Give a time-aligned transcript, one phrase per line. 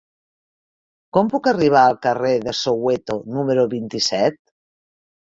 [1.17, 4.45] Com puc arribar al carrer de Soweto número vint-i-set?